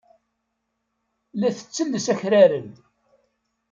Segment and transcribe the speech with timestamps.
[1.39, 2.69] La tettelles akraren.